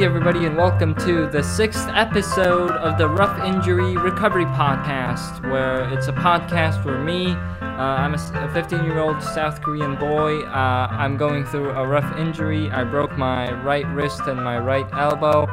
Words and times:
Hey, 0.00 0.06
everybody, 0.06 0.46
and 0.46 0.56
welcome 0.56 0.94
to 0.94 1.28
the 1.28 1.42
sixth 1.42 1.86
episode 1.90 2.70
of 2.70 2.96
the 2.96 3.06
Rough 3.06 3.38
Injury 3.44 3.98
Recovery 3.98 4.46
Podcast, 4.46 5.42
where 5.50 5.92
it's 5.92 6.08
a 6.08 6.12
podcast 6.14 6.82
where 6.86 6.96
me, 6.98 7.32
uh, 7.32 7.64
I'm 7.66 8.14
a 8.14 8.50
15 8.54 8.82
year 8.84 8.98
old 8.98 9.22
South 9.22 9.60
Korean 9.60 9.96
boy. 9.96 10.40
Uh, 10.44 10.86
I'm 10.90 11.18
going 11.18 11.44
through 11.44 11.68
a 11.72 11.86
rough 11.86 12.16
injury. 12.16 12.70
I 12.70 12.82
broke 12.82 13.18
my 13.18 13.52
right 13.62 13.86
wrist 13.88 14.22
and 14.22 14.42
my 14.42 14.58
right 14.58 14.86
elbow. 14.94 15.46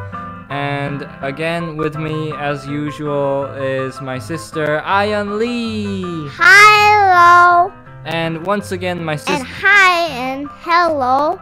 And 0.49 1.05
again, 1.21 1.75
with 1.75 1.97
me, 1.97 2.31
as 2.37 2.65
usual, 2.65 3.47
is 3.55 3.99
my 3.99 4.17
sister, 4.17 4.81
Ayan 4.85 5.37
Lee. 5.37 6.29
Hello 6.35 7.73
And 8.05 8.45
once 8.45 8.71
again, 8.71 9.03
my 9.03 9.17
sister. 9.17 9.33
and 9.33 9.45
hi 9.45 10.07
and 10.07 10.47
hello 10.61 11.37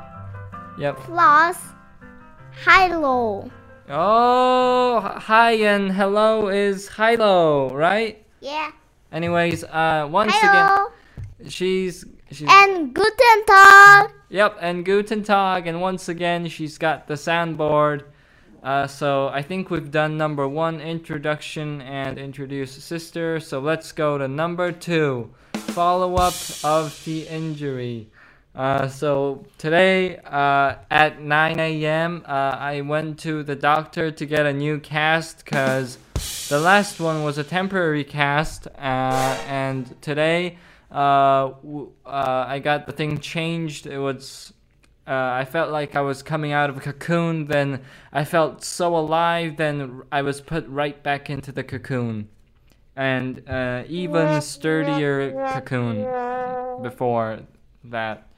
Yep. 0.79 0.97
plus 1.01 1.74
hello. 2.63 3.49
Oh, 3.89 4.99
hi 5.17 5.51
and 5.51 5.91
hello 5.91 6.47
is 6.47 6.89
Hilo, 6.89 7.69
right? 7.75 8.23
Yeah. 8.41 8.71
Anyways, 9.11 9.63
uh, 9.63 10.07
once 10.09 10.33
Hello 10.35 10.87
again, 11.39 11.49
she's 11.49 12.05
she's 12.31 12.47
and 12.49 12.93
guten 12.93 13.45
tag. 13.45 14.11
yep, 14.29 14.57
and 14.59 14.83
Guten 14.83 15.23
Tag, 15.23 15.67
and 15.67 15.79
once 15.81 16.09
again 16.09 16.47
she's 16.47 16.77
got 16.77 17.07
the 17.07 17.13
soundboard. 17.13 18.03
Uh, 18.63 18.87
so 18.87 19.27
I 19.27 19.43
think 19.43 19.69
we've 19.69 19.91
done 19.91 20.17
number 20.17 20.47
one 20.47 20.81
introduction 20.81 21.81
and 21.81 22.17
introduce 22.17 22.71
sister. 22.71 23.39
So 23.39 23.59
let's 23.59 23.91
go 23.91 24.17
to 24.17 24.27
number 24.27 24.71
two, 24.71 25.31
follow 25.53 26.15
up 26.15 26.33
of 26.63 26.99
the 27.05 27.27
injury. 27.27 28.09
Uh, 28.55 28.87
so 28.87 29.45
today 29.57 30.17
uh, 30.19 30.75
at 30.89 31.21
9 31.21 31.59
a.m. 31.59 32.23
Uh, 32.25 32.31
I 32.57 32.81
went 32.81 33.19
to 33.19 33.43
the 33.43 33.55
doctor 33.55 34.11
to 34.11 34.25
get 34.25 34.45
a 34.45 34.53
new 34.53 34.79
cast 34.79 35.43
because 35.43 35.97
the 36.47 36.59
last 36.59 37.01
one 37.01 37.23
was 37.25 37.37
a 37.37 37.43
temporary 37.43 38.05
cast, 38.05 38.67
uh, 38.67 39.37
and 39.47 40.01
today 40.01 40.57
uh, 40.89 41.49
w- 41.49 41.91
uh, 42.05 42.45
I 42.47 42.59
got 42.59 42.85
the 42.85 42.93
thing 42.93 43.17
changed. 43.19 43.87
It 43.87 43.99
was 43.99 44.53
uh, 45.05 45.11
I 45.11 45.43
felt 45.43 45.71
like 45.71 45.97
I 45.97 46.01
was 46.01 46.23
coming 46.23 46.53
out 46.53 46.69
of 46.69 46.77
a 46.77 46.79
cocoon. 46.79 47.47
Then 47.47 47.81
I 48.13 48.23
felt 48.23 48.63
so 48.63 48.95
alive. 48.95 49.57
Then 49.57 50.03
I 50.13 50.21
was 50.21 50.39
put 50.39 50.65
right 50.69 51.01
back 51.03 51.29
into 51.29 51.51
the 51.51 51.63
cocoon, 51.63 52.29
and 52.95 53.43
uh, 53.49 53.83
even 53.89 54.41
sturdier 54.41 55.31
cocoon 55.53 56.03
before 56.81 57.39
that. 57.83 58.29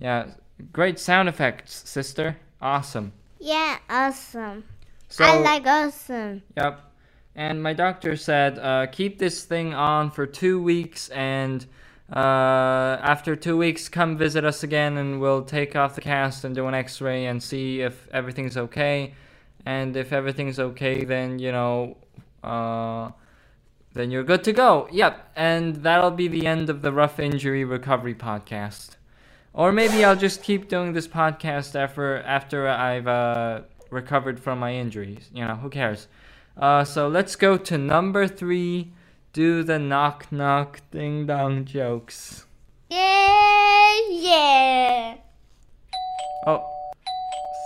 Yeah, 0.00 0.26
great 0.72 0.98
sound 0.98 1.28
effects, 1.28 1.88
sister. 1.88 2.36
Awesome. 2.60 3.12
Yeah, 3.38 3.78
awesome. 3.88 4.64
So, 5.08 5.24
I 5.24 5.38
like 5.40 5.66
awesome. 5.66 6.42
Yep. 6.56 6.80
And 7.34 7.62
my 7.62 7.72
doctor 7.72 8.16
said, 8.16 8.58
uh, 8.58 8.86
keep 8.86 9.18
this 9.18 9.44
thing 9.44 9.72
on 9.72 10.10
for 10.10 10.26
two 10.26 10.60
weeks, 10.60 11.08
and 11.10 11.64
uh, 12.12 12.98
after 13.02 13.36
two 13.36 13.56
weeks, 13.56 13.88
come 13.88 14.16
visit 14.18 14.44
us 14.44 14.62
again, 14.62 14.96
and 14.96 15.20
we'll 15.20 15.44
take 15.44 15.76
off 15.76 15.94
the 15.94 16.00
cast 16.00 16.44
and 16.44 16.54
do 16.54 16.66
an 16.66 16.74
X-ray 16.74 17.26
and 17.26 17.42
see 17.42 17.82
if 17.82 18.08
everything's 18.12 18.56
okay. 18.56 19.14
And 19.64 19.96
if 19.96 20.12
everything's 20.12 20.58
okay, 20.58 21.04
then 21.04 21.38
you 21.38 21.52
know, 21.52 21.96
uh, 22.42 23.10
then 23.92 24.10
you're 24.10 24.24
good 24.24 24.42
to 24.44 24.52
go. 24.52 24.88
Yep. 24.90 25.32
And 25.36 25.76
that'll 25.76 26.10
be 26.10 26.28
the 26.28 26.46
end 26.46 26.70
of 26.70 26.82
the 26.82 26.92
rough 26.92 27.20
injury 27.20 27.64
recovery 27.64 28.14
podcast. 28.14 28.96
Or 29.52 29.72
maybe 29.72 30.04
I'll 30.04 30.16
just 30.16 30.42
keep 30.42 30.68
doing 30.68 30.92
this 30.92 31.08
podcast 31.08 31.74
after 31.74 32.18
after 32.22 32.68
I've 32.68 33.08
uh, 33.08 33.62
recovered 33.90 34.38
from 34.38 34.60
my 34.60 34.74
injuries. 34.74 35.28
You 35.34 35.44
know, 35.44 35.56
who 35.56 35.68
cares? 35.68 36.06
Uh, 36.56 36.84
so 36.84 37.08
let's 37.08 37.34
go 37.34 37.56
to 37.56 37.76
number 37.76 38.28
three. 38.28 38.92
Do 39.32 39.62
the 39.62 39.78
knock 39.78 40.30
knock 40.30 40.80
ding 40.92 41.26
dong 41.26 41.64
jokes. 41.64 42.46
Yeah, 42.90 43.98
yeah. 44.08 45.16
Oh, 46.46 46.64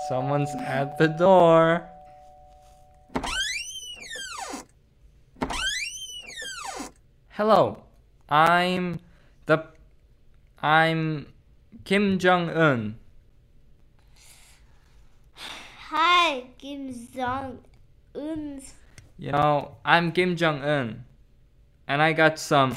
someone's 0.08 0.54
at 0.56 0.96
the 0.96 1.08
door. 1.08 1.88
Hello, 7.28 7.82
I'm 8.28 9.00
the 9.46 9.64
I'm 10.62 11.26
Kim 11.82 12.18
Jong 12.18 12.48
Un. 12.50 12.96
Hi, 15.90 16.44
Kim 16.58 16.94
Jong 17.14 17.58
Un. 18.14 18.60
You 19.18 19.32
know, 19.32 19.76
I'm 19.84 20.12
Kim 20.12 20.36
Jong 20.36 20.62
Un, 20.62 21.04
and 21.88 22.02
I 22.02 22.12
got 22.12 22.38
some 22.38 22.74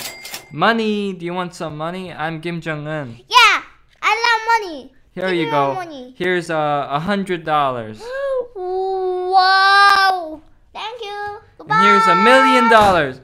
money. 0.51 1.13
Do 1.13 1.25
you 1.25 1.33
want 1.33 1.53
some 1.53 1.77
money? 1.77 2.11
I'm 2.11 2.41
Kim 2.41 2.59
Jong 2.61 2.87
Un. 2.87 3.17
Yeah, 3.27 3.61
I 4.01 4.11
love 4.25 4.41
money. 4.71 4.93
Here 5.11 5.29
Give 5.29 5.35
you 5.45 5.51
go. 5.51 5.73
money. 5.75 6.13
Here's 6.17 6.49
a 6.49 6.87
a 6.89 6.99
hundred 6.99 7.43
dollars. 7.43 8.01
Wow. 8.55 10.41
Thank 10.73 11.01
you. 11.01 11.39
Goodbye. 11.57 11.75
And 11.75 11.85
here's 11.85 12.07
a 12.07 12.15
million 12.15 12.69
dollars. 12.69 13.21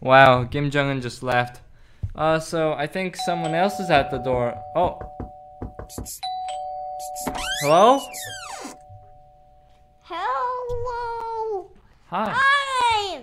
Wow, 0.00 0.44
Kim 0.44 0.70
Jong 0.70 0.90
Un 0.90 1.00
just 1.00 1.22
left. 1.22 1.60
Uh, 2.20 2.38
so 2.38 2.74
I 2.74 2.86
think 2.86 3.16
someone 3.16 3.54
else 3.54 3.80
is 3.80 3.88
at 3.88 4.10
the 4.10 4.18
door. 4.18 4.54
Oh. 4.76 4.98
Hello? 7.62 7.98
Hello. 10.02 11.70
Hi. 12.08 12.32
Hi. 12.36 13.22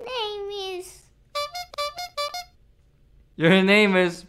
Name 0.00 0.78
is 0.78 1.02
Your 3.36 3.62
name 3.62 3.94
is. 3.94 4.24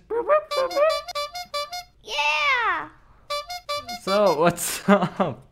yeah. 2.04 2.90
So 4.04 4.38
what's 4.40 4.82
up? 4.90 5.48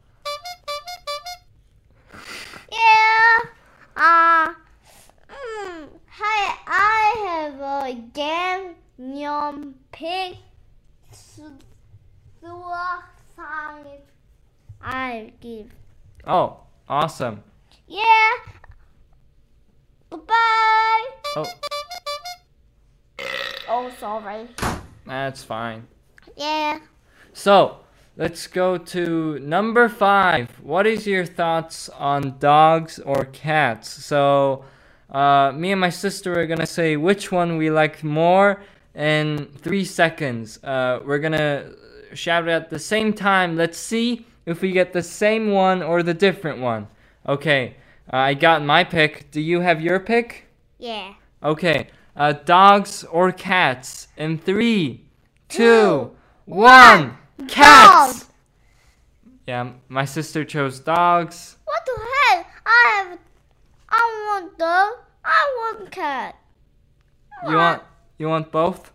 Yeah. 2.69 3.39
Uh. 3.95 4.53
Mm, 5.29 5.87
hi. 6.07 6.57
I 6.67 7.51
have 7.85 7.97
a 7.97 8.01
game. 8.13 8.75
Nyom 8.99 9.73
pig. 9.91 10.37
Suicide. 11.11 11.61
I 14.81 15.33
give. 15.41 15.67
Oh, 16.25 16.57
awesome. 16.87 17.43
Yeah. 17.87 18.03
Goodbye. 20.09 21.05
Oh, 21.35 21.45
Oh, 23.67 23.91
sorry. 23.99 24.47
that's 25.05 25.43
fine. 25.43 25.87
Yeah. 26.37 26.79
So, 27.33 27.79
let's 28.15 28.47
go 28.47 28.77
to 28.77 29.39
number 29.39 29.89
five. 29.89 30.49
What 30.61 30.87
is 30.87 31.05
your 31.07 31.25
thoughts 31.25 31.89
on 31.89 32.37
dogs 32.39 32.99
or 32.99 33.25
cats? 33.25 33.89
So, 33.89 34.63
uh, 35.09 35.51
me 35.55 35.71
and 35.71 35.81
my 35.81 35.89
sister 35.89 36.39
are 36.39 36.47
gonna 36.47 36.65
say 36.65 36.97
which 36.97 37.31
one 37.31 37.57
we 37.57 37.69
like 37.69 38.03
more 38.03 38.61
in 38.95 39.47
three 39.57 39.85
seconds. 39.85 40.61
Uh, 40.63 40.99
we're 41.05 41.19
gonna 41.19 41.71
shout 42.13 42.47
it 42.47 42.51
at 42.51 42.69
the 42.69 42.79
same 42.79 43.13
time. 43.13 43.55
Let's 43.55 43.77
see 43.77 44.25
if 44.45 44.61
we 44.61 44.71
get 44.71 44.93
the 44.93 45.03
same 45.03 45.51
one 45.51 45.81
or 45.83 46.03
the 46.03 46.13
different 46.13 46.59
one. 46.59 46.87
Okay, 47.27 47.75
uh, 48.11 48.17
I 48.17 48.33
got 48.35 48.63
my 48.63 48.83
pick. 48.83 49.31
Do 49.31 49.41
you 49.41 49.61
have 49.61 49.81
your 49.81 49.99
pick? 49.99 50.45
Yeah. 50.77 51.13
Okay, 51.43 51.87
uh, 52.15 52.33
dogs 52.33 53.03
or 53.05 53.31
cats 53.31 54.07
in 54.17 54.37
three, 54.37 55.05
two, 55.49 56.11
one. 56.45 57.17
one, 57.37 57.47
Cats. 57.47 58.19
dog. 58.21 58.29
Yeah, 59.47 59.71
my 59.89 60.05
sister 60.05 60.43
chose 60.43 60.79
dogs. 60.79 61.57
What 61.65 61.85
the 61.85 61.91
hell? 62.01 62.45
I 62.65 63.05
have. 63.09 63.19
I 63.97 64.25
want 64.27 64.57
dog. 64.57 64.93
I 65.23 65.41
want 65.59 65.91
cat. 65.91 66.35
You 67.47 67.55
want 67.55 67.81
you 68.17 68.27
want 68.29 68.51
both? 68.51 68.91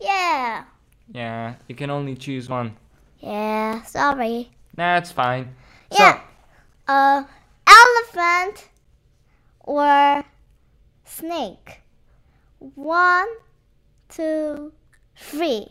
Yeah. 0.00 0.64
Yeah, 1.12 1.54
you 1.68 1.74
can 1.74 1.90
only 1.90 2.14
choose 2.14 2.48
one. 2.48 2.76
Yeah. 3.18 3.82
Sorry. 3.82 4.50
That's 4.74 5.12
fine. 5.12 5.54
Yeah. 5.92 6.20
Uh, 6.88 7.24
elephant 7.66 8.68
or 9.60 10.24
snake. 11.04 11.82
One, 12.58 13.28
two, 14.08 14.72
three. 15.16 15.66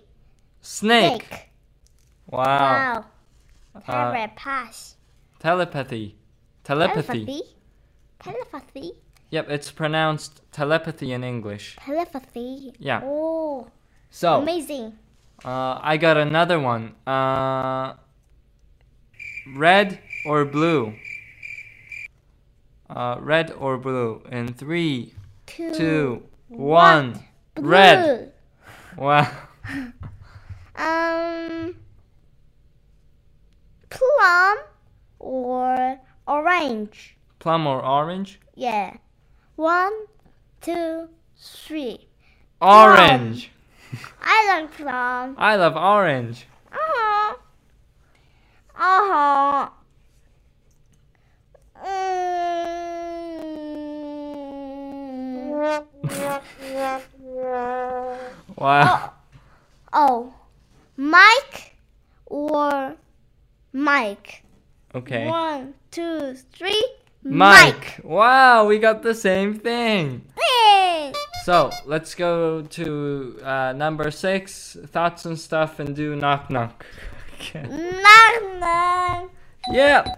So, 1.00 1.18
snake. 1.18 1.50
Wow. 2.28 2.46
Wow. 2.48 3.06
Uh, 3.76 3.82
Telepathy. 3.82 4.96
telepathy. 5.40 6.16
Telepathy. 6.64 7.26
Telepathy. 7.26 7.42
Telepathy. 8.20 8.92
Yep, 9.32 9.50
it's 9.50 9.72
pronounced 9.72 10.42
telepathy 10.52 11.12
in 11.14 11.24
English. 11.24 11.78
Telepathy. 11.80 12.74
Yeah. 12.80 13.02
Oh, 13.04 13.68
So, 14.10 14.42
amazing. 14.42 14.98
Uh, 15.46 15.80
I 15.82 15.98
got 15.98 16.18
another 16.18 16.60
one. 16.60 16.96
Uh, 17.08 17.94
red 19.56 20.00
or 20.26 20.46
blue? 20.46 20.96
Uh, 22.90 23.18
red 23.20 23.52
or 23.52 23.78
blue? 23.78 24.24
In 24.32 24.54
three, 24.54 25.14
Two. 25.46 25.74
two, 25.74 26.24
one. 26.48 27.24
Red. 27.58 28.34
Wow. 28.98 29.32
Um. 30.76 31.76
Plum 33.90 34.58
or 35.20 36.00
orange? 36.26 37.18
Plum 37.40 37.66
or 37.66 37.84
orange? 37.84 38.40
Yeah. 38.56 38.98
One, 39.56 39.94
two, 40.62 41.10
three. 41.38 42.08
Orange. 42.62 43.52
I 44.22 44.60
like 44.60 44.72
plum. 44.74 45.36
I 45.38 45.56
love 45.56 45.76
orange. 45.76 46.46
Uh 46.72 46.78
huh. 46.78 47.36
Uh 48.76 49.02
huh. 49.10 49.70
Mm. 51.86 52.40
Wow. 58.58 59.14
oh, 59.94 60.34
Mike 60.98 61.76
or 62.26 62.96
Mike? 63.72 64.44
Okay. 64.94 65.28
One, 65.28 65.76
two, 65.92 66.36
three. 66.52 66.86
Mike. 67.24 68.00
Wow, 68.04 68.66
we 68.68 68.80
got 68.80 69.04
the 69.04 69.14
same 69.14 69.60
thing. 69.60 70.26
So 71.44 71.72
let's 71.86 72.16
go 72.16 72.62
to 72.62 73.40
uh, 73.44 73.74
number 73.74 74.12
six, 74.12 74.78
thoughts 74.88 75.26
and 75.26 75.40
stuff, 75.40 75.80
and 75.80 75.96
do 75.96 76.16
knock 76.16 76.50
knock. 76.50 76.86
Okay. 77.36 77.64
Knock 77.64 78.60
knock. 78.60 79.32
Yeah. 79.72 80.16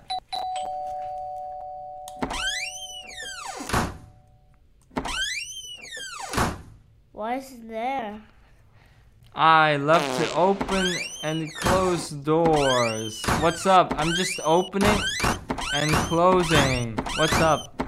What's 7.12 7.52
there? 7.68 8.22
I 9.34 9.78
love 9.78 10.04
to 10.18 10.36
open 10.36 10.94
and 11.24 11.54
close 11.56 12.10
doors. 12.10 13.24
What's 13.40 13.66
up? 13.66 13.94
I'm 13.98 14.14
just 14.16 14.40
opening 14.44 15.02
and 15.74 15.92
closing. 16.08 16.98
What's 17.18 17.40
up? 17.40 17.82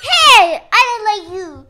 Hey, 0.00 0.60
I 0.72 0.80
don't 0.88 1.04
like 1.08 1.26
you. 1.36 1.66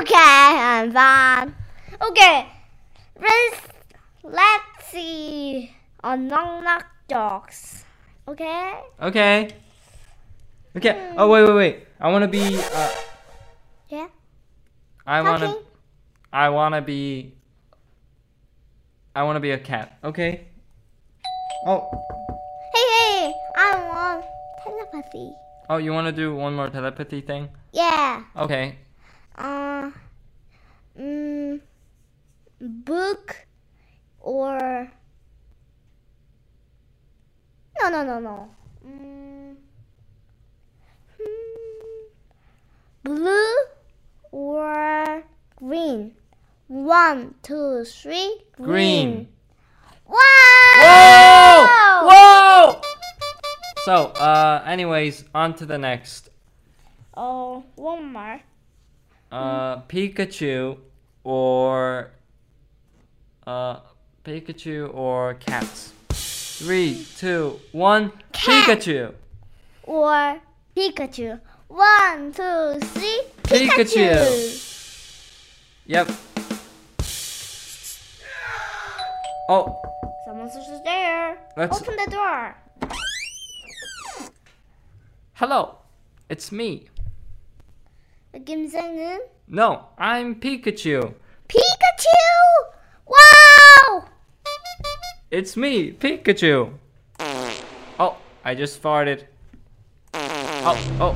okay, 0.00 0.16
I'm 0.60 0.92
fine. 0.92 1.54
Okay, 2.02 2.46
let's 3.20 3.60
let's 4.22 4.86
see 4.90 5.70
on 6.04 6.28
knock 6.28 6.62
knock 6.64 6.86
dogs. 7.08 7.84
Okay. 8.28 8.80
Okay. 9.00 9.48
Okay. 10.76 11.14
Oh 11.16 11.28
wait, 11.28 11.42
wait, 11.44 11.54
wait. 11.54 11.86
I 12.00 12.10
want 12.10 12.22
to 12.22 12.28
be. 12.28 12.42
Uh, 12.60 12.90
Yeah. 13.88 14.08
I 15.06 15.22
want 15.22 15.42
to. 15.42 15.58
I 16.32 16.48
want 16.48 16.74
to 16.74 16.82
be. 16.82 17.34
I 19.14 19.22
want 19.24 19.36
to 19.36 19.40
be 19.40 19.50
a 19.50 19.58
cat. 19.58 19.98
Okay. 20.02 20.46
Oh. 21.66 21.88
Hey, 22.74 22.86
hey, 22.98 23.34
I 23.56 23.88
want 23.88 24.24
telepathy. 24.64 25.32
Oh, 25.68 25.76
you 25.76 25.92
want 25.92 26.06
to 26.06 26.12
do 26.12 26.34
one 26.34 26.54
more 26.54 26.70
telepathy 26.70 27.20
thing? 27.20 27.48
Yeah. 27.72 28.24
Okay. 28.36 28.78
Uh, 29.36 29.90
mm, 30.98 31.60
book 32.60 33.46
or 34.20 34.90
no, 37.80 37.88
no, 37.90 38.04
no, 38.04 38.18
no. 38.18 38.48
Mm, 38.86 39.56
hmm, 41.18 42.02
blue 43.02 43.54
or 44.30 45.22
green. 45.56 46.14
One, 46.68 47.34
two, 47.42 47.84
three. 47.84 48.42
Green. 48.56 49.28
Wow! 50.06 50.18
Whoa! 52.04 52.08
Whoa! 52.08 52.80
So, 53.84 54.06
uh, 54.20 54.62
anyways, 54.66 55.24
on 55.34 55.54
to 55.54 55.66
the 55.66 55.78
next. 55.78 56.30
Oh, 57.16 57.64
one 57.74 58.12
more. 58.12 58.40
Uh, 59.30 59.82
Pikachu 59.82 60.78
or 61.24 62.10
uh, 63.46 63.80
Pikachu 64.24 64.94
or 64.94 65.34
cats. 65.34 65.92
Three, 66.10 67.06
two, 67.16 67.60
one. 67.72 68.12
Cat. 68.32 68.78
Pikachu. 68.78 69.14
Or 69.82 70.40
Pikachu. 70.76 71.40
One, 71.68 72.32
two, 72.32 72.78
three. 72.80 73.22
Pikachu. 73.42 74.68
Yep. 75.86 76.10
Oh, 79.51 79.81
Someone's 80.25 80.53
just 80.55 80.83
there. 80.83 81.37
Let's- 81.55 81.81
Open 81.81 81.95
the 82.05 82.11
door. 82.11 82.55
hello. 85.33 85.77
It's 86.29 86.51
me. 86.51 86.87
김생은 88.33 89.19
No, 89.47 89.85
I'm 89.97 90.35
Pikachu. 90.35 91.13
Pikachu. 91.47 92.21
Wow! 93.07 94.05
It's 95.31 95.55
me, 95.55 95.91
Pikachu. 95.93 96.73
Oh, 97.99 98.17
I 98.43 98.53
just 98.53 98.81
farted. 98.83 99.23
Oh, 100.13 100.77
oh. 100.99 101.15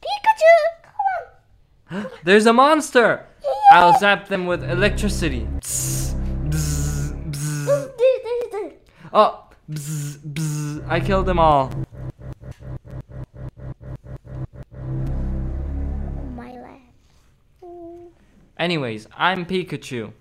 Pikachu, 0.00 0.54
come 0.82 1.98
on. 1.98 2.06
There's 2.24 2.46
a 2.46 2.52
monster! 2.52 3.26
I'll 3.72 3.98
zap 3.98 4.28
them 4.28 4.46
with 4.46 4.62
electricity. 4.64 5.46
Oh, 9.19 9.49
bzz, 9.67 10.19
bzz. 10.19 10.87
I 10.87 10.99
killed 10.99 11.25
them 11.25 11.39
all. 11.39 11.73
Oh 14.75 16.23
my 16.35 16.51
leg. 16.53 16.81
Anyways, 18.59 19.07
I'm 19.17 19.43
Pikachu. 19.47 20.11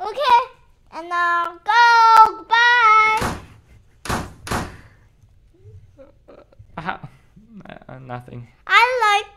Okay, 0.00 0.40
and 0.92 1.08
now 1.10 1.58
go. 1.64 2.44
Bye. 2.48 3.36
How? 6.78 7.00
Uh, 7.88 7.98
nothing. 7.98 8.48
I 8.66 8.82
like 9.06 9.28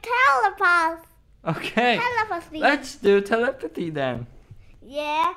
telepath. 0.56 1.06
Okay, 1.46 2.00
Telepathy. 2.00 2.60
let's 2.60 2.96
do 2.96 3.20
telepathy 3.20 3.90
then. 3.90 4.28
Yeah. 4.82 5.34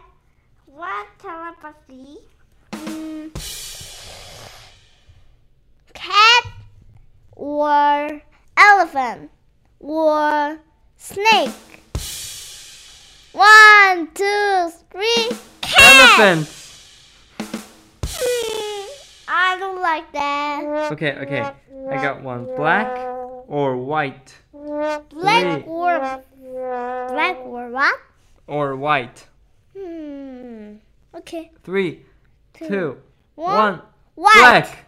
What 0.67 1.09
telepathy? 1.19 2.19
Or 7.43 8.23
elephant 8.57 9.29
or 9.81 10.59
snake? 10.97 11.51
One, 13.33 14.09
two, 14.15 14.71
three. 14.93 15.29
Cat. 15.61 16.19
Elephant! 16.21 16.47
Mm, 18.05 18.87
I 19.27 19.57
don't 19.59 19.83
like 19.83 20.13
that. 20.13 20.93
Okay, 20.93 21.15
okay. 21.15 21.51
I 21.91 21.97
got 21.97 22.23
one. 22.23 22.45
Black 22.55 22.97
or 23.49 23.77
white? 23.77 24.37
Black 24.53 25.11
Three. 25.11 25.63
or 25.67 26.23
black 26.39 27.37
or 27.45 27.71
what? 27.71 27.99
Or 28.47 28.77
white? 28.77 29.27
Hmm. 29.77 30.75
Okay. 31.15 31.51
Three, 31.65 32.03
two, 32.55 32.99
One. 33.35 33.55
one. 33.57 33.83
White. 34.15 34.35
Black! 34.37 34.87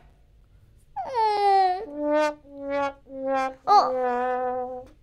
Mm. 1.09 2.37
Oh. 3.67 4.87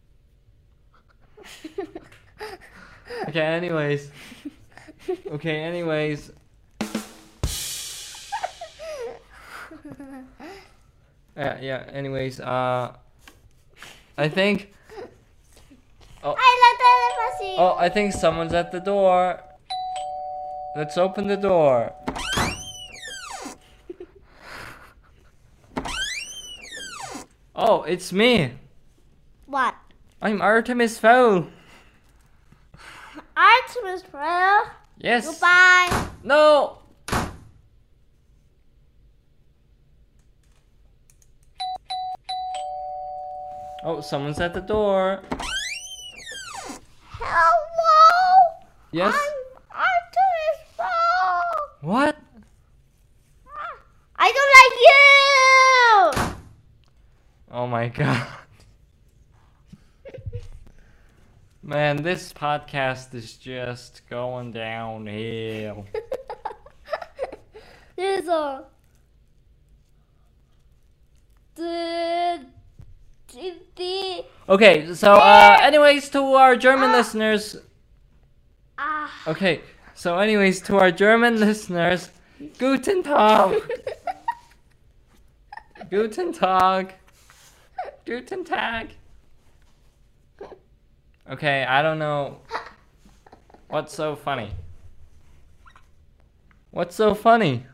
Okay, 3.27 3.41
anyways. 3.41 4.09
Okay, 5.27 5.59
anyways. 5.61 6.31
Yeah, 11.37 11.57
yeah, 11.61 11.85
anyways, 11.93 12.39
uh. 12.41 12.91
I 14.17 14.27
think. 14.27 14.73
I 16.23 16.27
like 16.27 16.77
telepathy. 16.77 17.55
Oh, 17.57 17.75
I 17.79 17.89
think 17.89 18.13
someone's 18.13 18.53
at 18.53 18.71
the 18.71 18.79
door. 18.79 19.39
Let's 20.75 20.97
open 20.97 21.27
the 21.27 21.37
door. 21.37 21.93
Oh, 27.63 27.83
it's 27.83 28.11
me. 28.11 28.53
What? 29.45 29.75
I'm 30.19 30.41
Artemis 30.41 30.97
Fowl. 30.97 31.45
Artemis 33.37 34.01
Fowl. 34.11 34.65
Yes. 34.97 35.27
Goodbye. 35.27 36.07
No. 36.23 36.79
Oh, 43.83 44.01
someone's 44.01 44.39
at 44.39 44.55
the 44.55 44.61
door. 44.61 45.21
Hello. 47.11 48.57
Yes. 48.91 49.13
I'm 49.13 49.21
Artemis 49.69 50.65
Fowl. 50.75 51.43
What? 51.81 52.17
I 54.15 54.31
don't 54.31 54.51
like 54.57 54.75
you. 54.81 56.31
Oh 57.53 57.67
my 57.67 57.89
god. 57.89 58.25
Man, 61.61 62.01
this 62.01 62.31
podcast 62.31 63.13
is 63.13 63.33
just 63.33 64.01
going 64.09 64.51
downhill. 64.53 65.85
There's 67.97 68.27
a 68.27 68.65
Okay, 74.49 74.93
so 74.95 75.13
uh 75.13 75.57
anyways 75.61 76.09
to 76.09 76.19
our 76.33 76.55
German 76.55 76.89
Ah. 76.89 76.97
listeners, 76.97 77.57
ah. 78.77 79.11
okay, 79.27 79.61
so 79.93 80.17
anyways 80.17 80.61
to 80.61 80.77
our 80.77 80.91
German 80.91 81.39
listeners, 81.39 82.09
guten 82.57 83.03
Tag. 83.03 83.61
Guten 85.89 86.33
Tag. 86.33 86.95
Guten 88.05 88.43
Tag. 88.43 88.89
Okay, 91.29 91.63
I 91.63 91.81
don't 91.81 91.99
know 91.99 92.39
what's 93.69 93.93
so 93.93 94.15
funny. 94.15 94.51
What's 96.71 96.95
so 96.95 97.13
funny? 97.13 97.65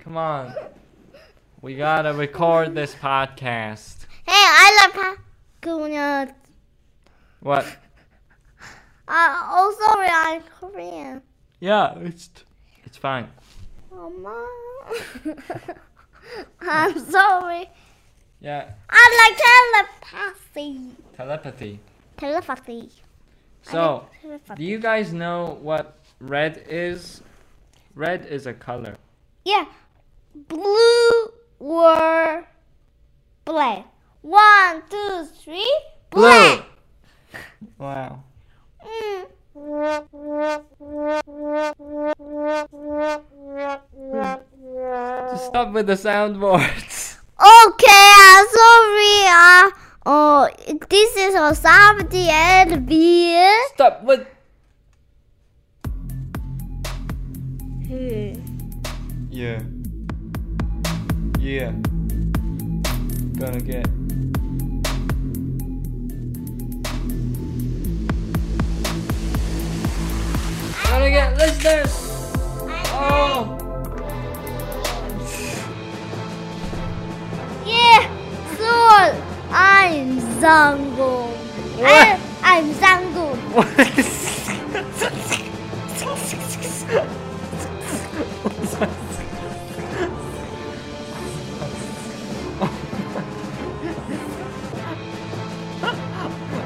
Come 0.00 0.16
on. 0.16 0.54
We 1.60 1.76
gotta 1.76 2.14
record 2.14 2.74
this 2.74 2.94
podcast. 2.94 4.06
Hey, 4.26 4.32
I 4.32 4.88
love 4.96 5.16
Hakuna. 5.62 6.34
What? 7.40 7.66
Uh, 9.06 9.48
oh, 9.52 9.76
sorry, 9.78 10.08
I'm 10.10 10.42
Korean. 10.42 11.22
Yeah, 11.60 11.98
it's 11.98 12.30
it's 12.84 12.96
fine. 12.96 13.28
Mama. 13.90 14.46
I'm 16.60 16.98
sorry. 16.98 17.68
Yeah, 18.40 18.70
I 18.88 19.04
like 19.20 20.02
telepathy. 20.16 20.96
telepathy. 21.16 21.80
Telepathy. 22.16 22.90
So, 23.62 24.06
like 24.06 24.22
telepathy. 24.22 24.54
do 24.62 24.64
you 24.64 24.78
guys 24.78 25.12
know 25.12 25.58
what 25.60 25.98
red 26.20 26.64
is? 26.68 27.20
Red 27.94 28.26
is 28.26 28.46
a 28.46 28.54
color. 28.54 28.96
Yeah. 29.44 29.66
Blue 30.48 31.32
or 31.58 32.46
black. 33.44 33.86
One, 34.22 34.82
two, 34.88 35.26
three. 35.42 35.80
Black. 36.10 36.64
Wow. 37.78 38.22
Mm. 38.84 39.26
Just 45.30 45.46
stop 45.46 45.72
with 45.72 45.86
the 45.86 45.94
soundboards. 45.94 47.16
Okay, 47.40 48.12
I'm 48.20 48.46
sorry. 48.52 49.24
Uh, 49.24 49.70
oh, 50.04 50.48
this 50.90 51.16
is 51.16 51.34
a 51.34 51.54
somebody 51.54 52.28
and 52.28 52.84
beer. 52.84 53.48
Stop 53.72 54.04
with. 54.04 54.26
Yeah. 59.30 59.62
Yeah. 61.40 61.72
Gonna 63.40 63.60
get. 63.64 63.88
Gonna 70.90 71.08
get 71.08 71.38
listeners. 71.38 71.92
Oh. 72.92 73.56
Yeah, 77.64 78.02
so 78.58 78.74
I'm 79.52 80.18
Zango. 80.40 81.30
What? 81.78 81.86
I, 81.86 82.18
I'm 82.42 82.74
Zango. 82.74 83.36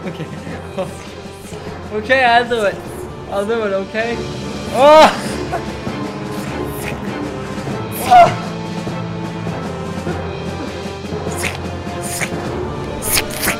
okay. 0.07 0.90
Okay, 1.95 2.25
I'll 2.25 2.49
do 2.49 2.64
it. 2.64 2.94
I'll 3.35 3.45
do 3.45 3.64
it, 3.64 3.73
okay? 3.73 4.14
Oh! 4.76 5.11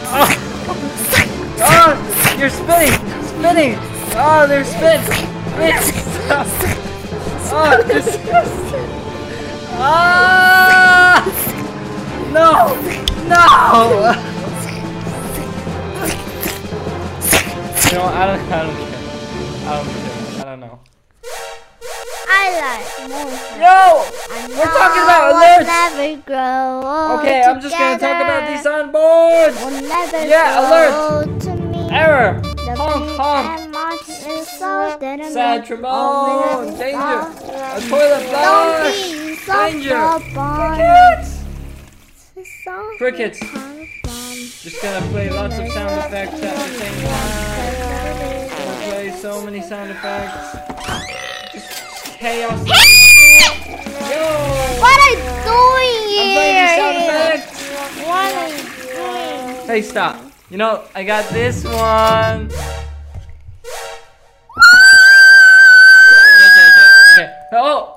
Oh, 0.07 0.29
Oh, 1.67 2.37
you're 2.39 2.51
spinning! 2.51 2.93
Spinning! 3.25 3.75
Oh, 4.15 4.47
they're 4.47 4.65
spin! 4.65 5.03
Spin! 5.03 5.73
Oh, 7.51 7.83
disgusting! 7.89 8.89
Ah! 9.77 11.25
No! 12.33 12.77
No! 13.27 14.15
You 17.91 18.01
know. 18.01 18.05
I 18.07 18.27
don't, 18.27 18.53
I 18.53 18.63
don't 18.63 18.84
care. 19.65 19.73
I 19.73 19.77
don't 19.77 19.87
care. 19.89 20.41
I 20.41 20.45
don't 20.45 20.61
know. 20.61 20.81
I 22.27 22.45
like 22.61 23.11
monsters. 23.11 23.59
Yo! 23.59 23.65
I 23.65 24.47
We're 24.49 24.65
talking 24.65 25.03
about 25.03 25.35
alerts. 25.35 25.67
Never 25.67 26.23
grow 26.23 27.19
Okay, 27.19 27.43
I'm 27.43 27.61
just 27.61 27.77
gonna 27.77 27.99
talk 27.99 28.23
about 28.23 28.49
these 28.49 28.67
on 28.67 28.93
boards. 28.93 29.57
We'll 29.57 29.83
never 29.89 30.27
Yeah, 30.27 30.91
grow 30.91 31.39
to 31.39 31.55
me. 31.57 31.89
Error. 31.91 32.41
The 32.43 32.75
Honk, 32.77 33.11
honk. 33.19 33.71
so 34.45 34.97
Sad 35.33 35.67
trombone. 35.67 36.77
Danger. 36.79 36.99
A 36.99 37.81
toilet 37.89 38.23
flush. 38.29 39.01
Danger. 39.47 40.01
Crickets. 42.99 43.39
Crickets. 43.39 44.63
Just 44.63 44.83
gonna 44.83 45.07
play 45.09 45.31
lots 45.31 45.59
of 45.59 45.69
sound 45.69 45.91
effects 46.05 46.43
at 46.43 46.57
the 46.57 46.79
same 46.79 47.07
time. 47.07 47.54
So 49.25 49.41
many 49.43 49.63
sound 49.63 49.91
effects. 49.91 50.53
Just 51.51 51.69
chaos. 52.19 52.61
Yo! 52.69 52.75
What 54.79 55.01
are 55.01 55.13
you 55.13 55.17
doing 55.49 55.97
I'm 56.21 56.29
playing 56.37 56.61
these 56.61 56.77
sound 56.77 56.97
here? 57.01 57.09
effects. 57.09 57.57
What 58.05 58.31
are 58.37 58.53
you 58.53 58.61
doing? 59.57 59.67
Hey, 59.67 59.81
stop. 59.81 60.21
You 60.51 60.59
know, 60.59 60.85
I 60.95 61.05
got 61.05 61.27
this 61.31 61.65
one. 61.65 62.51
Okay, 66.53 66.67
okay, 66.69 66.89
okay. 67.15 67.33
Oh! 67.53 67.97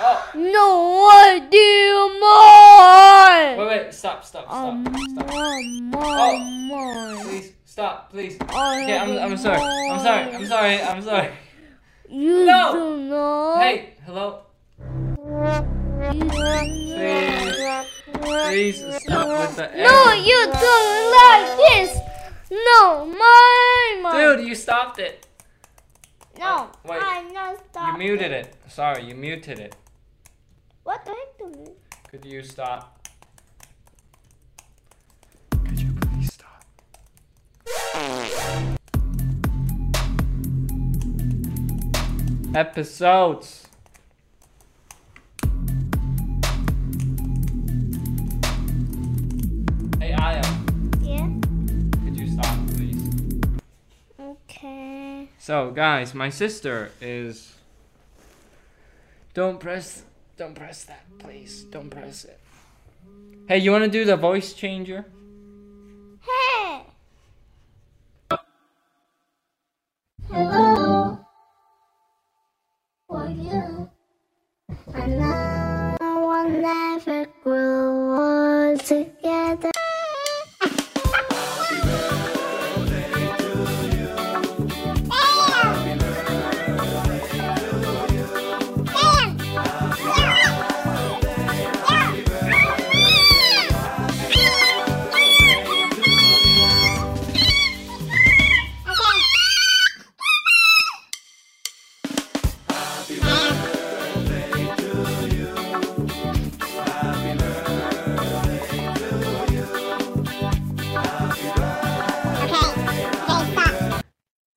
Oh! 0.00 0.24
No 0.36 1.10
idea 1.36 2.08
more. 2.16 3.68
Wait, 3.68 3.84
wait, 3.84 3.92
stop, 3.92 4.24
stop, 4.24 4.44
stop, 4.46 4.56
Um, 4.56 4.86
stop. 4.86 5.28
more, 5.92 6.32
Oh. 6.72 7.20
Please, 7.24 7.52
stop, 7.76 8.10
please. 8.10 8.38
I 8.48 8.82
Okay, 8.84 8.96
I'm, 8.96 9.32
I'm 9.32 9.36
sorry. 9.36 9.60
I'm 9.60 10.00
sorry. 10.00 10.34
I'm 10.34 10.46
sorry. 10.46 10.80
I'm 10.80 11.02
sorry. 11.02 11.28
You 12.08 12.46
No. 12.46 12.72
do 12.72 13.02
know. 13.10 13.56
Hey, 13.58 13.92
hello. 14.06 14.26
Do. 15.20 16.16
Please 18.48 18.78
stop 19.02 19.28
with 19.28 19.56
the 19.56 19.68
No, 19.76 19.96
error. 20.08 20.14
you 20.28 20.40
don't 20.64 21.00
like 21.20 21.48
this. 21.64 21.90
No, 22.50 23.04
my, 23.04 24.00
my. 24.02 24.12
Dude, 24.16 24.48
you 24.48 24.54
stopped 24.54 24.98
it. 24.98 25.26
No, 26.38 26.70
wait. 26.84 27.02
I'm 27.02 27.30
not 27.34 27.58
stop. 27.70 27.92
You 27.92 27.98
muted 27.98 28.32
it. 28.32 28.54
Sorry, 28.68 29.04
you 29.04 29.14
muted 29.14 29.58
it. 29.58 29.76
What 30.84 31.04
do 31.04 31.10
I 31.12 31.26
do? 31.38 31.72
Could 32.10 32.24
you 32.24 32.42
stop? 32.42 32.95
Episodes. 42.54 43.66
Hey, 50.00 50.14
Aya. 50.14 50.42
Yeah? 51.02 51.28
Could 52.02 52.18
you 52.18 52.30
stop, 52.30 52.56
please? 52.68 53.42
Okay. 54.18 55.28
So, 55.38 55.70
guys, 55.70 56.14
my 56.14 56.30
sister 56.30 56.92
is... 57.00 57.54
Don't 59.34 59.60
press... 59.60 60.04
Don't 60.38 60.54
press 60.54 60.84
that, 60.84 61.04
please. 61.18 61.64
Don't 61.64 61.90
press 61.90 62.24
it. 62.24 62.40
Hey, 63.48 63.58
you 63.58 63.70
want 63.70 63.84
to 63.84 63.90
do 63.90 64.04
the 64.06 64.16
voice 64.16 64.54
changer? 64.54 65.04
Hello. 70.32 70.85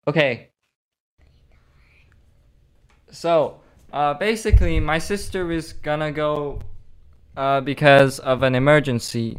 Okay. 0.10 0.50
So, 3.12 3.62
uh, 3.94 4.16
basically, 4.16 4.80
my 4.80 4.98
sister 4.98 5.52
is 5.52 5.74
gonna 5.74 6.12
go 6.12 6.62
uh, 7.38 7.62
because 7.62 8.18
of 8.18 8.42
an 8.42 8.56
emergency. 8.56 9.38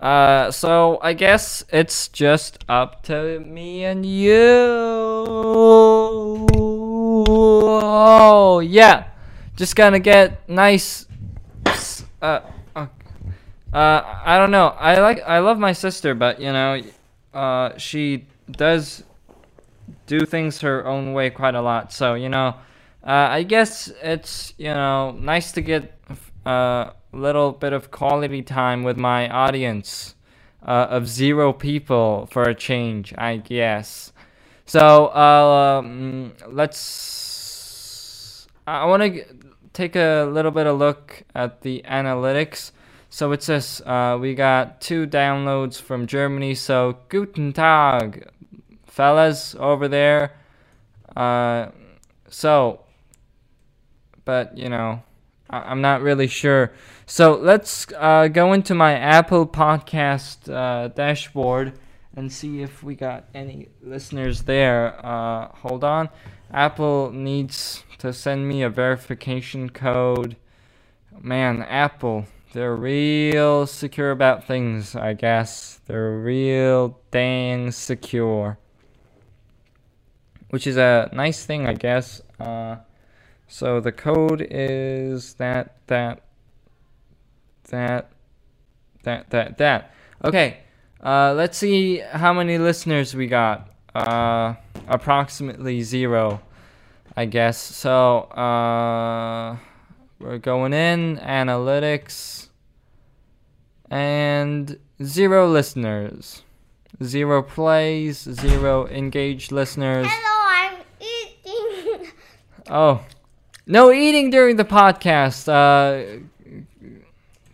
Uh, 0.00 0.50
so 0.50 0.98
I 1.02 1.12
guess 1.12 1.64
it's 1.68 2.08
just 2.08 2.64
up 2.66 3.02
to 3.12 3.40
me 3.40 3.84
and 3.84 4.06
you. 4.06 4.32
Oh 7.84 8.60
yeah, 8.64 9.04
just 9.54 9.76
gonna 9.76 10.00
get 10.00 10.48
nice. 10.48 11.04
Uh, 12.22 12.40
uh, 12.74 12.86
uh, 13.74 14.00
I 14.24 14.38
don't 14.38 14.50
know. 14.50 14.68
I 14.80 14.98
like 15.00 15.20
I 15.28 15.40
love 15.40 15.58
my 15.58 15.72
sister, 15.72 16.14
but 16.14 16.40
you 16.40 16.52
know, 16.54 16.80
uh, 17.34 17.76
she 17.76 18.24
does 18.50 19.04
do 20.10 20.26
things 20.26 20.60
her 20.60 20.84
own 20.84 21.12
way 21.12 21.30
quite 21.30 21.54
a 21.54 21.62
lot. 21.62 21.92
So 21.92 22.14
you 22.14 22.28
know, 22.28 22.56
uh, 23.06 23.28
I 23.38 23.44
guess 23.44 23.92
it's 24.02 24.52
you 24.58 24.74
know 24.74 25.12
nice 25.12 25.52
to 25.52 25.60
get 25.60 25.94
a 26.44 26.92
little 27.12 27.52
bit 27.52 27.72
of 27.72 27.92
quality 27.92 28.42
time 28.42 28.82
with 28.82 28.96
my 28.96 29.30
audience 29.30 30.16
uh, 30.66 30.88
of 30.90 31.06
zero 31.06 31.52
people 31.52 32.26
for 32.32 32.42
a 32.42 32.54
change. 32.54 33.14
I 33.16 33.36
guess. 33.36 34.12
So 34.66 35.06
uh, 35.14 35.78
um, 35.78 36.32
let's. 36.48 38.48
I 38.66 38.84
want 38.86 39.02
to 39.02 39.24
take 39.72 39.94
a 39.94 40.24
little 40.24 40.50
bit 40.50 40.66
of 40.66 40.76
look 40.76 41.22
at 41.36 41.62
the 41.62 41.84
analytics. 41.86 42.72
So 43.12 43.32
it 43.32 43.42
says 43.42 43.82
uh, 43.86 44.18
we 44.20 44.34
got 44.34 44.80
two 44.80 45.06
downloads 45.06 45.80
from 45.80 46.06
Germany. 46.06 46.54
So 46.54 46.98
guten 47.08 47.52
Tag, 47.52 48.28
fellas 48.90 49.54
over 49.58 49.88
there. 49.88 50.32
Uh, 51.16 51.68
so, 52.28 52.80
but 54.24 54.56
you 54.56 54.68
know, 54.68 55.02
I- 55.48 55.70
I'm 55.70 55.80
not 55.80 56.02
really 56.02 56.26
sure. 56.26 56.72
So 57.06 57.34
let's 57.34 57.86
uh, 57.96 58.28
go 58.28 58.52
into 58.52 58.74
my 58.74 58.92
Apple 58.94 59.46
Podcast 59.46 60.52
uh, 60.52 60.88
dashboard 60.88 61.72
and 62.16 62.30
see 62.32 62.62
if 62.62 62.82
we 62.82 62.94
got 62.94 63.24
any 63.34 63.68
listeners 63.82 64.42
there. 64.42 65.04
Uh, 65.04 65.48
hold 65.48 65.84
on. 65.84 66.08
Apple 66.52 67.10
needs 67.12 67.84
to 67.98 68.12
send 68.12 68.48
me 68.48 68.62
a 68.62 68.70
verification 68.70 69.70
code. 69.70 70.36
Man, 71.20 71.62
Apple, 71.62 72.26
they're 72.52 72.74
real 72.74 73.66
secure 73.66 74.10
about 74.10 74.46
things, 74.46 74.96
I 74.96 75.14
guess. 75.14 75.80
They're 75.86 76.18
real 76.18 76.98
dang 77.10 77.70
secure. 77.70 78.58
Which 80.50 80.66
is 80.66 80.76
a 80.76 81.08
nice 81.12 81.44
thing, 81.44 81.66
I 81.66 81.74
guess. 81.74 82.22
Uh, 82.38 82.76
so 83.48 83.80
the 83.80 83.92
code 83.92 84.46
is 84.50 85.34
that, 85.34 85.76
that, 85.86 86.22
that, 87.70 88.10
that, 89.02 89.30
that, 89.30 89.58
that. 89.58 89.94
Okay, 90.24 90.58
uh, 91.02 91.34
let's 91.34 91.56
see 91.56 91.98
how 91.98 92.32
many 92.32 92.58
listeners 92.58 93.14
we 93.14 93.26
got. 93.26 93.68
Uh, 93.94 94.54
approximately 94.86 95.82
zero, 95.82 96.40
I 97.16 97.24
guess. 97.24 97.58
So, 97.58 98.20
uh, 98.20 99.56
we're 100.20 100.38
going 100.38 100.72
in, 100.72 101.16
analytics, 101.16 102.48
and 103.90 104.78
zero 105.02 105.48
listeners. 105.48 106.42
Zero 107.02 107.42
plays, 107.42 108.18
zero 108.18 108.86
engaged 108.88 109.50
listeners. 109.50 110.06
Hello. 110.08 110.39
Oh, 112.72 113.04
no 113.66 113.90
eating 113.90 114.30
during 114.30 114.54
the 114.54 114.64
podcast. 114.64 115.48
Uh, 115.48 116.20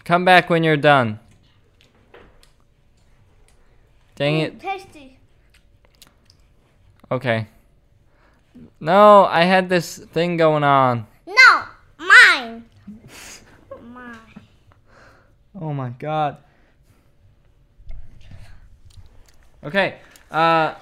come 0.04 0.26
back 0.26 0.50
when 0.50 0.62
you're 0.62 0.76
done. 0.76 1.18
Dang 4.14 4.40
it. 4.40 4.60
Tasty. 4.60 5.18
Okay. 7.10 7.46
No, 8.78 9.24
I 9.24 9.44
had 9.44 9.70
this 9.70 9.96
thing 9.96 10.36
going 10.36 10.64
on. 10.64 11.06
No, 11.26 11.62
mine. 11.98 12.64
mine. 13.82 14.16
Oh 15.58 15.72
my 15.72 15.88
god. 15.88 16.36
Okay. 19.64 19.96
Uh, 20.30 20.74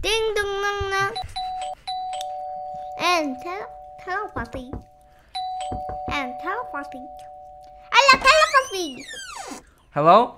Ding 0.00 0.34
dong 0.36 0.62
dong 0.62 0.90
dong. 0.90 1.35
And 2.98 3.36
tele- 3.42 3.68
telepathy. 4.00 4.70
And 6.12 6.32
telepathy. 6.42 7.06
I 7.92 8.08
love 8.12 8.22
telepathy. 8.22 9.04
hello? 9.90 10.36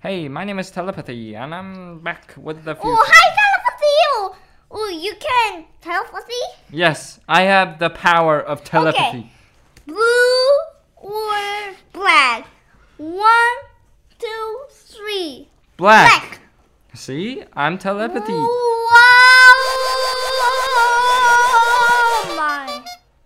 Hey, 0.00 0.28
my 0.28 0.44
name 0.44 0.58
is 0.58 0.70
Telepathy, 0.70 1.36
and 1.36 1.54
I'm 1.54 2.00
back 2.00 2.34
with 2.36 2.64
the 2.64 2.72
oh, 2.72 2.74
future. 2.74 2.88
Oh, 2.88 3.04
hi 3.06 3.36
telepathy. 3.40 4.36
Oh, 4.70 4.88
you 4.88 5.14
can 5.18 5.64
telepathy. 5.80 6.32
Yes, 6.70 7.20
I 7.28 7.42
have 7.42 7.78
the 7.78 7.90
power 7.90 8.40
of 8.40 8.62
telepathy. 8.62 9.02
Okay. 9.02 9.32
Blue 9.86 10.50
or 10.96 11.74
black? 11.92 12.46
One, 12.98 13.56
two, 14.18 14.60
three. 14.70 15.48
Black. 15.76 16.20
Black. 16.20 16.40
See? 16.94 17.42
I'm 17.54 17.78
telepathy. 17.78 18.32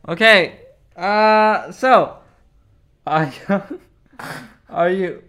Okay. 0.07 0.61
Uh, 0.95 1.73
so, 1.73 2.19
I 3.07 3.33
are 4.69 4.91
you 4.91 5.23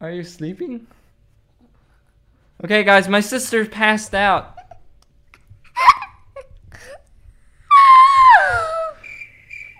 are 0.00 0.10
you 0.10 0.24
sleeping? 0.24 0.86
Okay, 2.64 2.82
guys, 2.82 3.08
my 3.08 3.20
sister 3.20 3.64
passed 3.64 4.14
out. 4.14 4.56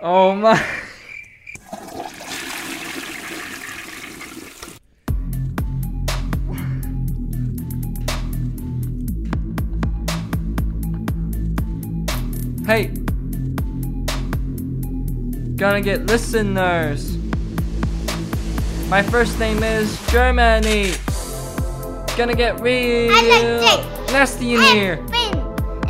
Oh 0.01 0.35
my. 0.35 0.55
Hey. 12.65 12.98
Gonna 15.59 15.81
get 15.81 16.07
listeners. 16.07 17.17
My 18.89 19.03
first 19.03 19.41
name 19.41 19.63
is 19.65 20.01
Germany. 20.07 20.93
Gonna 22.17 22.35
get 22.35 22.61
real 22.61 23.11
I 23.13 23.59
like 23.61 24.13
nasty 24.13 24.55
in 24.55 24.61
here. 24.61 24.93
And 24.95 25.11
Finn. 25.11 25.39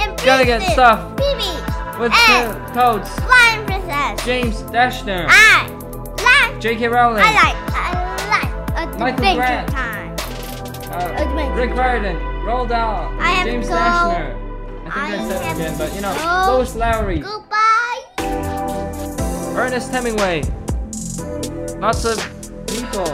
And 0.01 0.19
Gotta 0.25 0.47
get 0.47 0.63
stuff. 0.73 1.11
Phoebe. 1.19 2.01
With 2.01 2.13
and 2.15 2.51
the 2.51 2.73
toads. 2.73 3.11
Flying 3.21 3.67
Princess. 3.67 4.25
James 4.25 4.63
Dashner. 4.73 5.27
I 5.29 5.67
like. 6.49 6.61
J.K. 6.63 6.89
Rowling. 6.89 7.23
I 7.23 7.33
like. 7.35 7.57
I 7.75 8.87
like. 8.87 8.99
Michael 8.99 9.35
Grant. 9.35 9.69
time. 9.69 10.17
uh, 10.93 11.55
Rick 11.55 11.75
Riordan. 11.75 12.17
Roald 12.47 12.71
Dahl. 12.71 13.15
I 13.21 13.45
James 13.45 13.69
Dashner. 13.69 14.35
I 14.91 15.11
think 15.11 15.21
I 15.21 15.29
said 15.29 15.43
it 15.51 15.61
again, 15.61 15.77
but 15.79 15.95
you 15.95 16.01
know, 16.01 16.15
No. 16.15 16.57
Lois 16.57 16.75
Lowry, 16.75 17.19
Goodbye. 17.19 17.58
Ernest 19.59 19.91
Hemingway, 19.91 20.43
lots 21.81 22.05
of 22.05 22.17
people. 22.69 23.09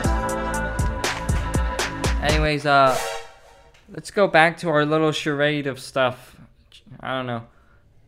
Anyways, 2.23 2.67
uh, 2.67 2.95
let's 3.89 4.11
go 4.11 4.29
back 4.29 4.59
to 4.59 4.69
our 4.69 4.85
little 4.85 5.11
charade 5.11 5.67
of 5.67 5.81
stuff. 5.81 6.37
I 7.01 7.15
don't 7.15 7.27
know. 7.27 7.47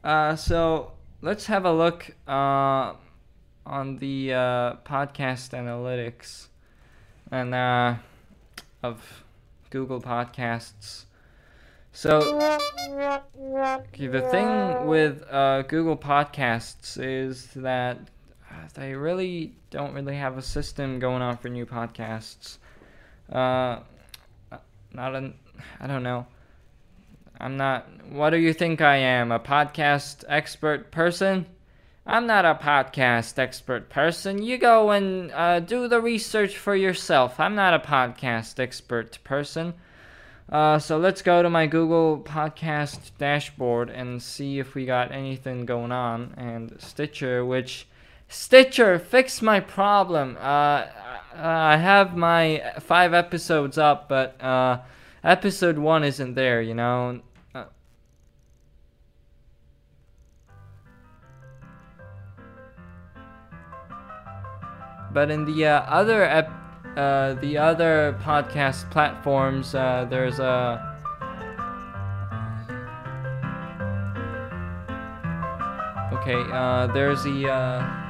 Uh, 0.05 0.37
so 0.37 0.93
let's 1.23 1.47
have 1.47 1.65
a 1.65 1.73
look 1.73 2.11
uh, 2.29 2.93
on 3.65 3.97
the 4.01 4.35
uh, 4.35 4.75
podcast 4.85 5.53
analytics 5.55 6.49
and 7.31 7.55
uh, 7.55 7.95
of 8.83 9.25
Google 9.71 10.03
Podcasts. 10.03 11.07
So 11.93 12.19
okay, 13.39 14.09
the 14.09 14.21
thing 14.31 14.87
with 14.87 15.25
uh, 15.31 15.63
Google 15.63 15.97
Podcasts 15.97 17.03
is 17.03 17.47
that 17.55 17.99
they 18.75 18.95
really 18.95 19.55
don't 19.71 19.95
really 19.95 20.17
have 20.17 20.39
a 20.39 20.43
system 20.43 20.99
going 20.99 21.23
on 21.23 21.37
for 21.37 21.49
new 21.49 21.67
podcasts. 21.67 22.59
Uh, 23.31 23.81
not 24.93 25.15
an, 25.15 25.35
I 25.81 25.87
don't 25.87 26.03
know. 26.03 26.27
I'm 27.39 27.57
not. 27.57 27.87
What 28.11 28.31
do 28.31 28.39
you 28.39 28.53
think 28.53 28.81
I 28.81 28.97
am? 28.97 29.31
A 29.31 29.39
podcast 29.39 30.25
expert 30.29 30.91
person? 30.91 31.47
I'm 32.07 32.27
not 32.27 32.45
a 32.45 32.55
podcast 32.55 33.39
expert 33.39 33.91
person. 33.91 34.43
You 34.43 34.59
go 34.59 34.91
and 34.91 35.33
uh, 35.33 35.61
do 35.61 35.89
the 35.89 36.01
research 36.01 36.57
for 36.57 36.75
yourself. 36.75 37.41
I'm 37.41 37.55
not 37.57 37.75
a 37.75 37.81
podcast 37.81 38.61
expert 38.61 39.19
person. 39.25 39.75
Uh, 40.49 40.79
so 40.79 40.99
let's 40.99 41.23
go 41.23 41.43
to 41.43 41.51
my 41.51 41.67
Google 41.67 42.21
Podcast 42.21 43.11
dashboard 43.19 43.91
and 43.91 44.23
see 44.23 44.61
if 44.61 44.77
we 44.77 44.87
got 44.87 45.11
anything 45.11 45.67
going 45.67 45.91
on. 45.91 46.35
And 46.37 46.77
Stitcher, 46.79 47.45
which 47.45 47.89
Stitcher, 48.29 48.99
fix 48.99 49.41
my 49.41 49.61
problem. 49.61 50.37
Uh, 50.41 50.87
I 51.35 51.77
have 51.77 52.17
my 52.17 52.63
five 52.81 53.15
episodes 53.15 53.79
up, 53.79 54.09
but 54.09 54.41
uh, 54.43 54.81
episode 55.23 55.79
one 55.79 56.03
isn't 56.05 56.35
there. 56.35 56.61
You 56.61 56.75
know. 56.75 57.21
Uh, 57.55 57.65
But 65.13 65.31
in 65.31 65.45
the 65.45 65.67
uh, 65.67 65.81
other 65.83 66.25
ep- 66.25 66.51
uh, 66.97 67.35
the 67.35 67.59
other 67.59 68.19
podcast 68.23 68.91
platforms, 68.91 69.75
uh, 69.75 70.07
there's 70.11 70.39
a 70.39 70.95
okay. 76.13 76.37
Uh, 76.53 76.87
there's 76.89 77.23
the 77.25 77.49
uh, 77.49 78.06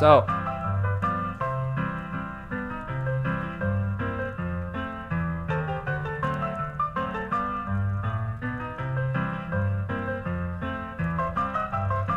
so. 0.00 0.20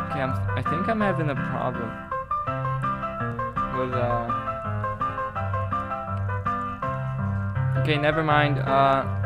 Okay, 0.08 0.20
I'm, 0.22 0.32
I 0.56 0.62
think 0.70 0.88
I'm 0.88 1.02
having 1.02 1.28
a 1.28 1.34
problem 1.34 1.90
with 3.76 3.92
uh. 3.92 4.30
Okay, 7.82 7.98
never 7.98 8.22
mind. 8.22 8.60
Uh. 8.60 9.23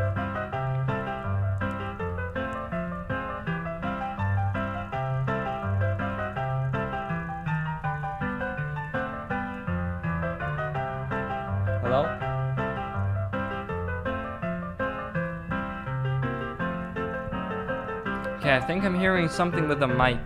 Think 18.69 18.83
I'm 18.83 18.99
hearing 18.99 19.27
something 19.27 19.67
with 19.67 19.81
a 19.81 19.87
mic. 19.87 20.19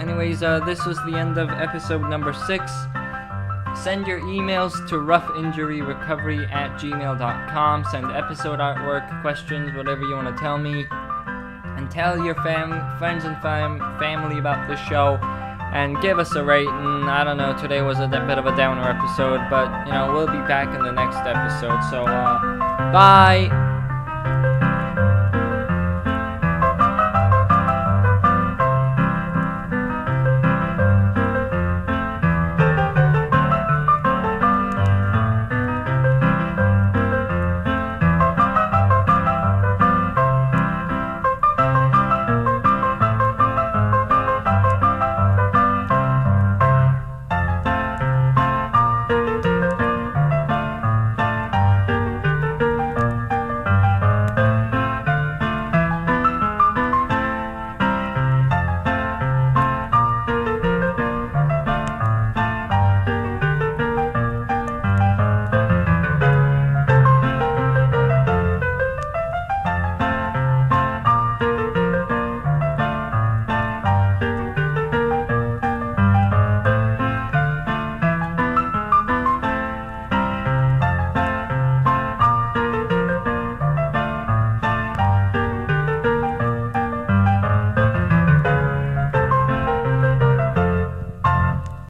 Anyways, 0.00 0.44
uh, 0.44 0.60
this 0.60 0.86
was 0.86 0.96
the 0.98 1.18
end 1.18 1.38
of 1.38 1.50
episode 1.50 2.08
number 2.08 2.32
six. 2.32 2.70
Send 3.82 4.06
your 4.06 4.20
emails 4.20 4.70
to 4.88 4.94
roughinjuryrecovery 4.94 6.48
at 6.52 6.78
gmail.com. 6.78 7.84
Send 7.90 8.12
episode 8.12 8.60
artwork, 8.60 9.22
questions, 9.22 9.76
whatever 9.76 10.02
you 10.02 10.14
want 10.14 10.28
to 10.28 10.40
tell 10.40 10.56
me. 10.56 10.86
And 11.76 11.90
tell 11.90 12.24
your 12.24 12.36
fam- 12.36 12.96
friends 12.98 13.24
and 13.24 13.36
fam- 13.42 13.80
family 13.98 14.38
about 14.38 14.68
the 14.68 14.76
show. 14.76 15.16
And 15.74 16.00
give 16.00 16.20
us 16.20 16.32
a 16.36 16.44
rating. 16.44 16.70
I 16.70 17.24
don't 17.24 17.38
know, 17.38 17.58
today 17.60 17.82
was 17.82 17.98
a 17.98 18.06
bit 18.06 18.38
of 18.38 18.46
a 18.46 18.54
downer 18.56 18.88
episode, 18.88 19.40
but, 19.50 19.84
you 19.88 19.92
know, 19.92 20.12
we'll 20.12 20.28
be 20.28 20.46
back 20.46 20.72
in 20.76 20.84
the 20.84 20.92
next 20.92 21.16
episode. 21.16 21.82
So, 21.90 22.06
uh, 22.06 22.38
bye! 22.92 23.61